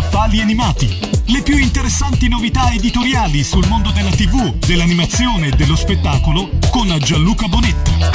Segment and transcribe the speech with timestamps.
[0.00, 0.88] Scaffali animati.
[1.26, 7.46] Le più interessanti novità editoriali sul mondo della TV, dell'animazione e dello spettacolo con Gianluca
[7.48, 8.10] Bonetta.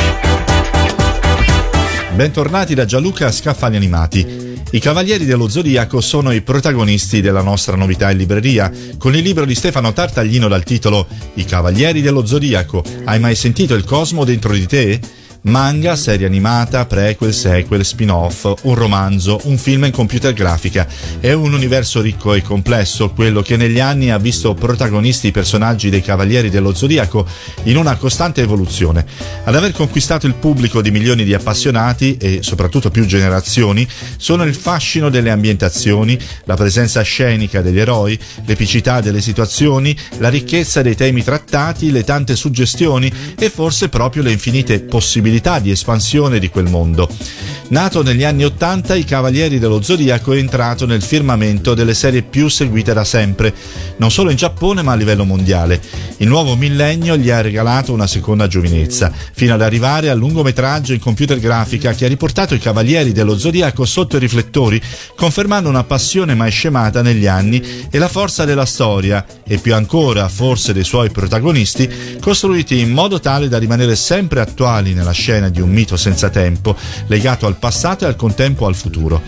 [2.16, 4.64] Bentornati da Gianluca Scaffali animati.
[4.72, 9.46] I Cavalieri dello Zodiaco sono i protagonisti della nostra novità in libreria, con il libro
[9.46, 11.06] di Stefano Tartaglino dal titolo
[11.36, 12.84] I Cavalieri dello Zodiaco.
[13.04, 15.00] Hai mai sentito il cosmo dentro di te?
[15.48, 20.88] Manga, serie animata, prequel, sequel, spin-off, un romanzo, un film in computer grafica.
[21.20, 25.92] È un universo ricco e complesso, quello che negli anni ha visto protagonisti i personaggi
[25.92, 27.28] dei Cavalieri dello Zodiaco
[27.66, 29.06] in una costante evoluzione.
[29.44, 33.88] Ad aver conquistato il pubblico di milioni di appassionati e soprattutto più generazioni
[34.18, 40.82] sono il fascino delle ambientazioni, la presenza scenica degli eroi, l'epicità delle situazioni, la ricchezza
[40.82, 46.40] dei temi trattati, le tante suggestioni e forse proprio le infinite possibilità possibilità di espansione
[46.40, 47.10] di quel mondo.
[47.68, 52.48] Nato negli anni Ottanta, I Cavalieri dello Zodiaco è entrato nel firmamento delle serie più
[52.48, 53.52] seguite da sempre,
[53.98, 55.82] non solo in Giappone ma a livello mondiale.
[56.18, 61.00] Il nuovo millennio gli ha regalato una seconda giovinezza, fino ad arrivare al lungometraggio in
[61.00, 64.80] computer grafica che ha riportato i Cavalieri dello Zodiaco sotto i riflettori,
[65.16, 70.30] confermando una passione mai scemata negli anni e la forza della storia, e più ancora
[70.30, 75.62] forse dei suoi protagonisti, costruiti in modo tale da rimanere sempre attuali nella scena di
[75.62, 79.22] un mito senza tempo, legato al passato e al contempo al futuro.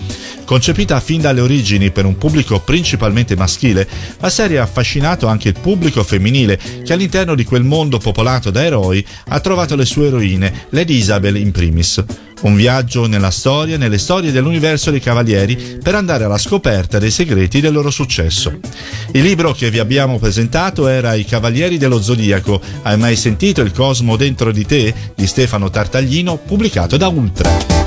[0.45, 3.87] Concepita fin dalle origini per un pubblico principalmente maschile,
[4.19, 8.63] la serie ha affascinato anche il pubblico femminile che all'interno di quel mondo popolato da
[8.63, 12.03] eroi ha trovato le sue eroine, Lady Isabel in primis.
[12.39, 17.59] Un viaggio nella storia, nelle storie dell'universo dei Cavalieri per andare alla scoperta dei segreti
[17.59, 18.59] del loro successo.
[19.11, 22.61] Il libro che vi abbiamo presentato era I Cavalieri dello Zodiaco.
[22.83, 24.93] Hai mai sentito il cosmo dentro di te?
[25.15, 27.86] di Stefano Tartaglino, pubblicato da Ultra.